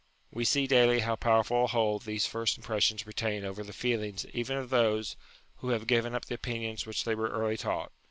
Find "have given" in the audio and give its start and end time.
5.69-6.15